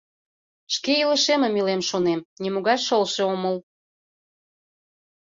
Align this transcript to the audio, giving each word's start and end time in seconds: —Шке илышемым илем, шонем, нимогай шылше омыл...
—Шке 0.73 0.91
илышемым 1.03 1.53
илем, 1.59 1.81
шонем, 1.89 2.19
нимогай 2.41 2.77
шылше 2.85 3.21
омыл... 3.33 3.57